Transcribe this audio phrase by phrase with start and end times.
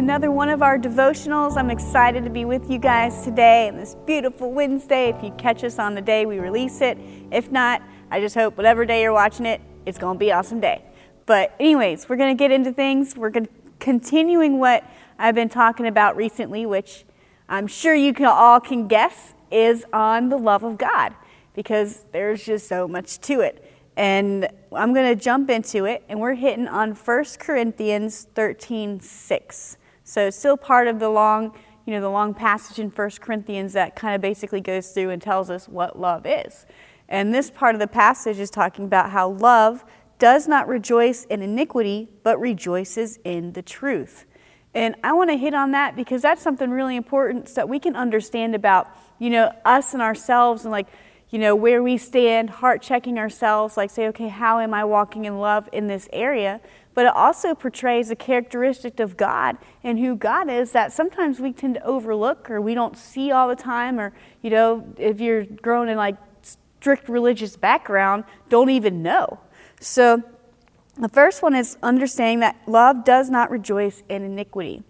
[0.00, 1.58] another one of our devotionals.
[1.58, 5.10] I'm excited to be with you guys today on this beautiful Wednesday.
[5.10, 6.96] If you catch us on the day we release it,
[7.30, 10.58] if not, I just hope whatever day you're watching it, it's going to be awesome
[10.58, 10.82] day.
[11.26, 13.14] But, anyways, we're going to get into things.
[13.14, 14.84] We're going continuing what
[15.18, 17.04] I've been talking about recently, which
[17.46, 21.12] I'm sure you can, all can guess is on the love of God
[21.52, 23.70] because there's just so much to it.
[23.98, 29.76] And I'm going to jump into it, and we're hitting on 1 Corinthians 13 6.
[30.10, 31.56] So, it's still part of the long,
[31.86, 35.22] you know, the long passage in 1 Corinthians that kind of basically goes through and
[35.22, 36.66] tells us what love is.
[37.08, 39.84] And this part of the passage is talking about how love
[40.18, 44.26] does not rejoice in iniquity, but rejoices in the truth.
[44.74, 47.78] And I want to hit on that because that's something really important so that we
[47.78, 48.88] can understand about,
[49.20, 50.88] you know, us and ourselves and like,
[51.30, 55.24] you know, where we stand, heart checking ourselves, like say, okay, how am I walking
[55.24, 56.60] in love in this area?
[56.92, 61.52] But it also portrays a characteristic of God and who God is that sometimes we
[61.52, 65.44] tend to overlook or we don't see all the time, or, you know, if you're
[65.44, 69.38] grown in like strict religious background, don't even know.
[69.80, 70.22] So
[70.98, 74.82] the first one is understanding that love does not rejoice in iniquity.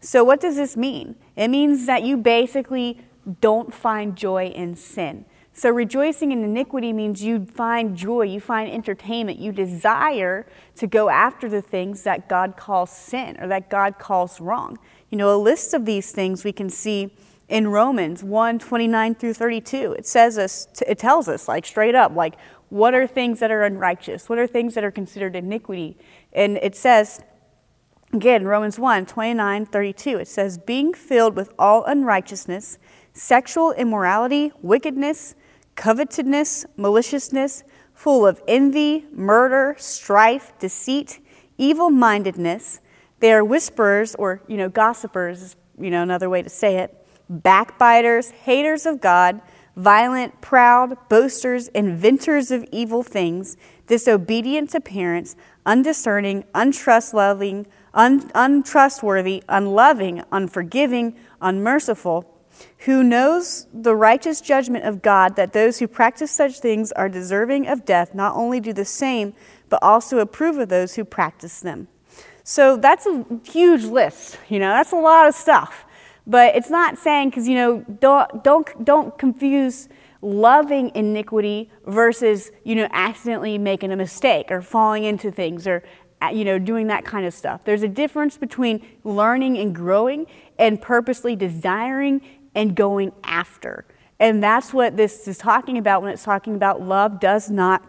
[0.00, 1.14] So, what does this mean?
[1.36, 3.00] It means that you basically
[3.40, 5.24] don't find joy in sin.
[5.56, 11.08] So, rejoicing in iniquity means you find joy, you find entertainment, you desire to go
[11.08, 14.78] after the things that God calls sin or that God calls wrong.
[15.10, 17.16] You know, a list of these things we can see
[17.48, 19.92] in Romans 1 29 through 32.
[19.92, 22.34] It says us, it tells us, like straight up, like
[22.68, 24.28] what are things that are unrighteous?
[24.28, 25.96] What are things that are considered iniquity?
[26.32, 27.22] And it says,
[28.12, 32.80] again, Romans 1 29 32, it says, being filled with all unrighteousness,
[33.12, 35.36] sexual immorality, wickedness,
[35.74, 41.20] covetousness, maliciousness, full of envy, murder, strife, deceit,
[41.58, 42.80] evil mindedness.
[43.20, 47.06] They are whisperers, or, you know, gossipers is, you know, another way to say it,
[47.28, 49.40] backbiters, haters of God,
[49.76, 53.56] violent, proud, boasters, inventors of evil things,
[53.86, 62.33] disobedient to parents, undiscerning, untrustloving, un- untrustworthy, unloving, unforgiving, unmerciful
[62.84, 67.66] who knows the righteous judgment of God that those who practice such things are deserving
[67.66, 69.34] of death, not only do the same,
[69.68, 71.88] but also approve of those who practice them.
[72.42, 74.38] So that's a huge list.
[74.48, 75.86] You know, that's a lot of stuff.
[76.26, 79.88] But it's not saying because you know don't don't don't confuse
[80.22, 85.82] loving iniquity versus you know accidentally making a mistake or falling into things or
[86.22, 87.64] uh, you know doing that kind of stuff.
[87.64, 90.26] There's a difference between learning and growing
[90.58, 92.22] and purposely desiring
[92.54, 93.84] and going after.
[94.20, 97.82] And that's what this is talking about when it's talking about love does not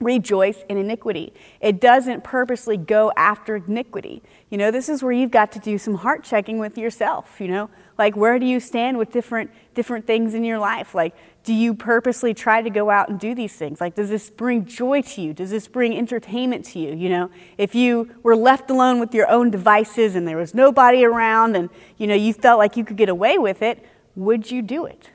[0.00, 1.32] rejoice in iniquity.
[1.60, 4.22] It doesn't purposely go after iniquity.
[4.48, 7.48] You know, this is where you've got to do some heart checking with yourself, you
[7.48, 7.68] know?
[7.98, 10.94] Like where do you stand with different different things in your life?
[10.94, 13.78] Like do you purposely try to go out and do these things?
[13.78, 15.34] Like does this bring joy to you?
[15.34, 17.30] Does this bring entertainment to you, you know?
[17.58, 21.68] If you were left alone with your own devices and there was nobody around and
[21.98, 23.84] you know, you felt like you could get away with it,
[24.16, 25.10] would you do it?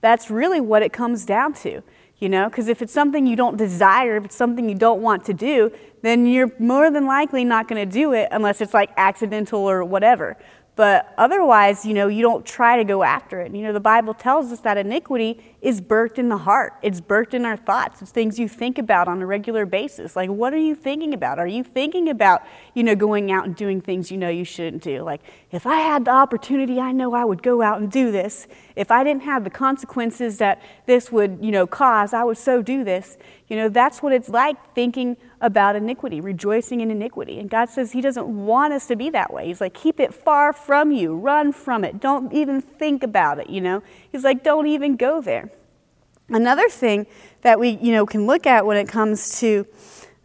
[0.00, 1.84] That's really what it comes down to
[2.18, 2.48] you know?
[2.48, 5.72] Because if it's something you don't desire if it's something you don't want to do
[6.02, 9.82] then you're more than likely not going to do it unless it's like accidental or
[9.84, 10.36] whatever
[10.76, 13.54] but otherwise, you know, you don't try to go after it.
[13.54, 16.74] You know, the Bible tells us that iniquity is birthed in the heart.
[16.82, 18.02] It's birthed in our thoughts.
[18.02, 20.16] It's things you think about on a regular basis.
[20.16, 21.38] Like, what are you thinking about?
[21.38, 22.42] Are you thinking about,
[22.74, 25.02] you know, going out and doing things you know you shouldn't do?
[25.02, 25.20] Like,
[25.52, 28.48] if I had the opportunity, I know I would go out and do this.
[28.74, 32.62] If I didn't have the consequences that this would, you know, cause, I would so
[32.62, 33.16] do this.
[33.46, 37.38] You know, that's what it's like thinking about iniquity, rejoicing in iniquity.
[37.38, 39.46] And God says He doesn't want us to be that way.
[39.46, 43.50] He's like, keep it far from you, run from it, don't even think about it,
[43.50, 43.82] you know?
[44.10, 45.50] He's like, don't even go there.
[46.30, 47.06] Another thing
[47.42, 49.66] that we, you know, can look at when it comes to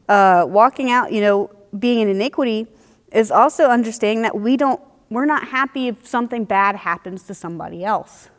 [0.07, 2.65] uh, walking out, you know, being in iniquity
[3.11, 4.79] is also understanding that we don't,
[5.09, 8.29] we're not happy if something bad happens to somebody else.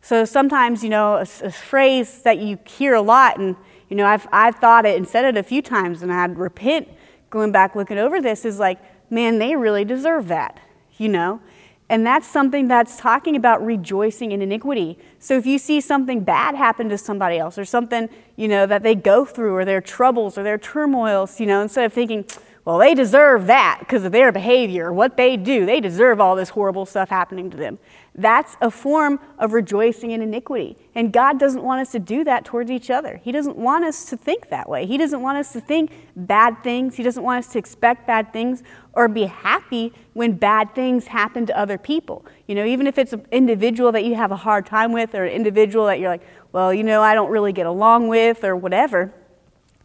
[0.00, 3.54] So sometimes, you know, a, a phrase that you hear a lot and
[3.88, 6.88] you know, I've, I've thought it and said it a few times, and I'd repent
[7.30, 8.78] going back looking over this is like,
[9.10, 10.60] man, they really deserve that,
[10.96, 11.40] you know?
[11.88, 14.98] And that's something that's talking about rejoicing in iniquity.
[15.20, 18.82] So if you see something bad happen to somebody else or something, you know, that
[18.82, 22.24] they go through or their troubles or their turmoils, you know, instead of thinking,
[22.64, 25.64] well, they deserve that because of their behavior, what they do.
[25.64, 27.78] They deserve all this horrible stuff happening to them.
[28.18, 30.76] That's a form of rejoicing in iniquity.
[30.94, 33.20] And God doesn't want us to do that towards each other.
[33.22, 34.86] He doesn't want us to think that way.
[34.86, 36.96] He doesn't want us to think bad things.
[36.96, 38.62] He doesn't want us to expect bad things
[38.94, 42.24] or be happy when bad things happen to other people.
[42.46, 45.24] You know, even if it's an individual that you have a hard time with or
[45.26, 48.56] an individual that you're like, well, you know, I don't really get along with or
[48.56, 49.12] whatever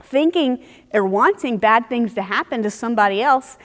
[0.01, 0.63] thinking
[0.93, 3.57] or wanting bad things to happen to somebody else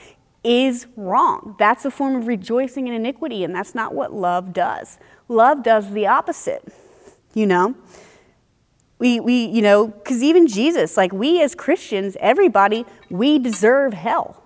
[0.47, 1.57] is wrong.
[1.59, 4.99] That's a form of rejoicing in iniquity, and that's not what love does.
[5.29, 6.73] Love does the opposite,
[7.35, 7.75] you know?
[8.99, 14.43] We, we you know, because even Jesus, like we as Christians, everybody, we deserve hell.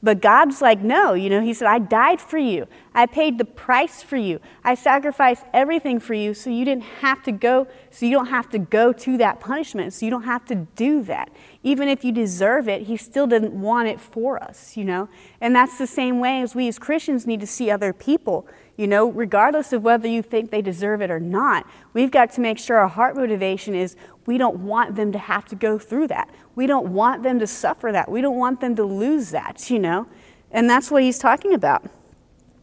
[0.00, 2.68] But God's like, no, you know, He said, I died for you.
[2.94, 4.40] I paid the price for you.
[4.62, 8.48] I sacrificed everything for you so you didn't have to go, so you don't have
[8.50, 11.30] to go to that punishment, so you don't have to do that.
[11.64, 15.08] Even if you deserve it, He still didn't want it for us, you know?
[15.40, 18.46] And that's the same way as we as Christians need to see other people.
[18.78, 22.40] You know, regardless of whether you think they deserve it or not, we've got to
[22.40, 26.06] make sure our heart motivation is we don't want them to have to go through
[26.06, 26.30] that.
[26.54, 28.08] We don't want them to suffer that.
[28.08, 30.06] We don't want them to lose that, you know?
[30.52, 31.90] And that's what he's talking about.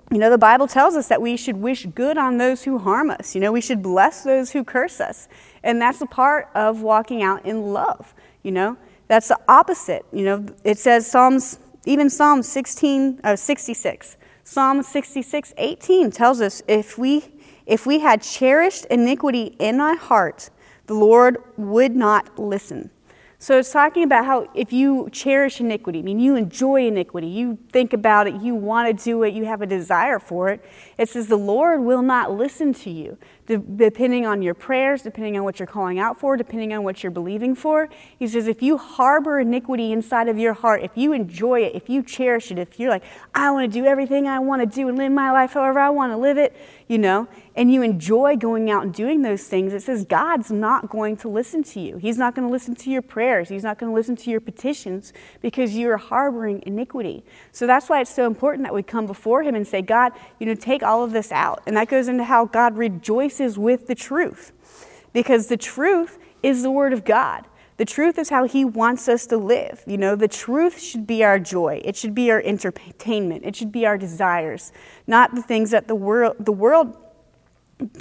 [0.10, 3.10] You know, the Bible tells us that we should wish good on those who harm
[3.10, 3.36] us.
[3.36, 5.28] You know, we should bless those who curse us.
[5.64, 8.78] And that's a part of walking out in love, you know?
[9.10, 10.06] That's the opposite.
[10.14, 14.16] You know, it says Psalms, even Psalm 16, uh, 66
[14.48, 17.26] Psalm 66, 18 tells us if we,
[17.66, 20.52] if we had cherished iniquity in our heart,
[20.86, 22.92] the Lord would not listen.
[23.40, 27.58] So it's talking about how if you cherish iniquity, I mean, you enjoy iniquity, you
[27.72, 30.64] think about it, you want to do it, you have a desire for it,
[31.00, 35.44] it says the Lord will not listen to you, depending on your prayers, depending on
[35.44, 37.90] what you're calling out for, depending on what you're believing for.
[38.18, 41.88] He says if you harbor iniquity inside of your heart, if you enjoy it, if
[41.88, 43.04] you cherish it, if you're like,
[43.36, 45.90] I want to do everything I want to do and live my life however I
[45.90, 46.56] want to live it,
[46.88, 50.90] you know, and you enjoy going out and doing those things, it says God's not
[50.90, 51.98] going to listen to you.
[51.98, 53.50] He's not going to listen to your prayers.
[53.50, 57.24] He's not going to listen to your petitions because you're harboring iniquity.
[57.52, 60.46] So that's why it's so important that we come before Him and say, God, you
[60.46, 61.62] know, take all of this out.
[61.66, 64.52] And that goes into how God rejoices with the truth
[65.14, 67.46] because the truth is the Word of God.
[67.78, 69.84] The truth is how He wants us to live.
[69.86, 71.82] You know, the truth should be our joy.
[71.84, 73.46] It should be our entertainment.
[73.46, 74.72] It should be our desires,
[75.08, 76.96] not the things that the world, the world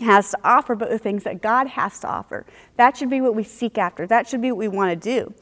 [0.00, 2.46] has to offer, but the things that God has to offer.
[2.76, 4.06] That should be what we seek after.
[4.06, 5.34] That should be what we want to do.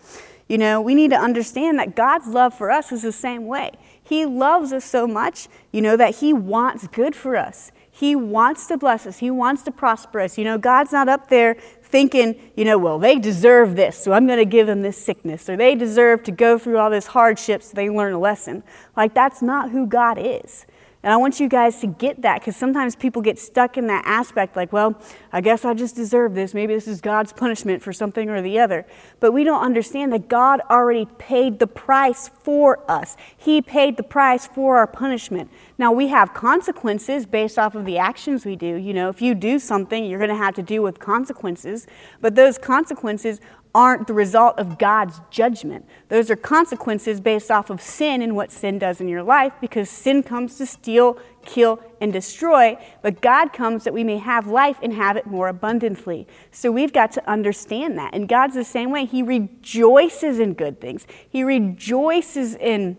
[0.49, 3.73] You know, we need to understand that God's love for us is the same way.
[4.03, 7.73] He loves us so much, you know, that He wants good for us.
[7.95, 9.19] He wants to bless us.
[9.19, 10.39] He wants to prosper us.
[10.39, 14.27] You know, God's not up there thinking, you know, well, they deserve this, so I'm
[14.27, 17.63] going to give them this sickness, or they deserve to go through all this hardship
[17.63, 18.63] so they learn a lesson.
[18.97, 20.65] Like, that's not who God is.
[21.03, 24.05] And I want you guys to get that because sometimes people get stuck in that
[24.07, 25.01] aspect like, well,
[25.33, 26.55] I guess I just deserve this.
[26.55, 28.87] Maybe this is God's punishment for something or the other.
[29.19, 33.17] But we don't understand that God already paid the price for us.
[33.37, 35.51] He paid the price for our punishment.
[35.77, 38.77] Now, we have consequences based off of the actions we do.
[38.77, 41.89] You know, if you do something, you're going to have to deal with consequences.
[42.21, 43.41] But those consequences
[43.75, 45.87] aren't the result of God's judgment.
[46.09, 49.89] Those are consequences based off of sin and what sin does in your life because
[49.89, 54.77] sin comes to steal, kill, and destroy, but God comes that we may have life
[54.83, 56.27] and have it more abundantly.
[56.51, 58.15] So we've got to understand that.
[58.15, 59.07] And God's the same way.
[59.07, 62.99] He rejoices in good things, He rejoices in,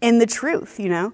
[0.00, 1.12] in the truth, you know.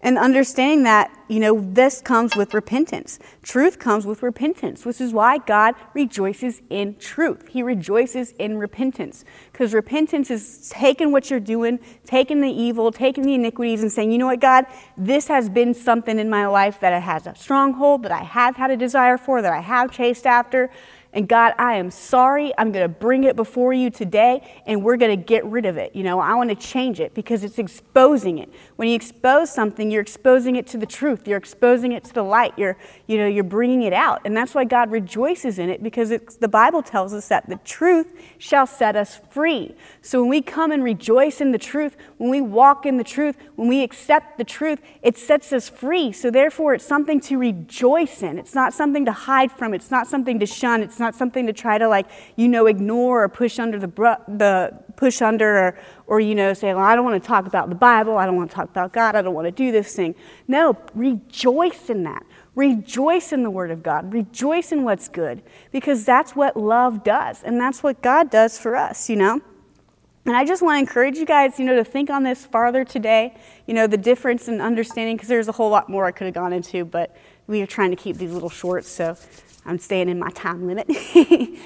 [0.00, 3.18] And understanding that, you know, this comes with repentance.
[3.42, 7.48] Truth comes with repentance, which is why God rejoices in truth.
[7.48, 9.24] He rejoices in repentance.
[9.50, 14.12] Because repentance is taking what you're doing, taking the evil, taking the iniquities, and saying,
[14.12, 17.34] you know what, God, this has been something in my life that it has a
[17.34, 20.70] stronghold, that I have had a desire for, that I have chased after.
[21.14, 22.52] And God, I am sorry.
[22.58, 25.78] I'm going to bring it before you today and we're going to get rid of
[25.78, 25.96] it.
[25.96, 28.50] You know, I want to change it because it's exposing it.
[28.76, 31.26] When you expose something, you're exposing it to the truth.
[31.26, 32.52] You're exposing it to the light.
[32.58, 34.20] You're, you know, you're bringing it out.
[34.26, 38.12] And that's why God rejoices in it because the Bible tells us that the truth
[38.36, 39.74] shall set us free.
[40.02, 43.36] So when we come and rejoice in the truth, when we walk in the truth,
[43.56, 46.12] when we accept the truth, it sets us free.
[46.12, 48.38] So therefore, it's something to rejoice in.
[48.38, 49.72] It's not something to hide from.
[49.72, 50.82] It's not something to shun.
[50.82, 53.86] It's not something to try to like, you know, ignore or push under the,
[54.28, 57.68] the push under or, or, you know, say, well, I don't want to talk about
[57.68, 58.16] the Bible.
[58.16, 59.14] I don't want to talk about God.
[59.14, 60.14] I don't want to do this thing.
[60.46, 62.24] No, rejoice in that.
[62.54, 64.12] Rejoice in the Word of God.
[64.12, 67.42] Rejoice in what's good because that's what love does.
[67.42, 69.40] And that's what God does for us, you know?
[70.26, 72.84] And I just want to encourage you guys, you know, to think on this farther
[72.84, 73.34] today.
[73.66, 76.34] You know, the difference in understanding, because there's a whole lot more I could have
[76.34, 79.16] gone into, but we are trying to keep these little shorts, so
[79.68, 80.90] I'm staying in my time limit.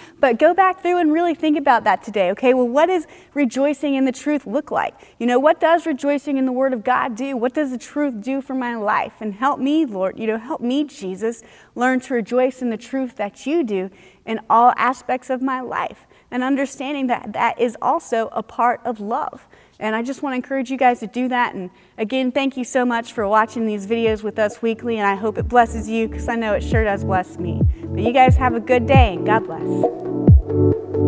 [0.21, 2.53] but go back through and really think about that today, okay?
[2.53, 4.95] Well, what does rejoicing in the truth look like?
[5.21, 7.37] You know, what does rejoicing in the Word of God do?
[7.37, 9.15] What does the truth do for my life?
[9.21, 11.45] And help me, Lord, you know, help me, Jesus,
[11.77, 13.89] learn to rejoice in the truth that you do
[14.27, 16.07] in all aspects of my life.
[16.33, 19.47] And understanding that that is also a part of love.
[19.79, 21.55] And I just want to encourage you guys to do that.
[21.55, 24.99] And again, thank you so much for watching these videos with us weekly.
[24.99, 27.63] And I hope it blesses you because I know it sure does bless me.
[27.85, 31.02] But you guys have a good day and God bless.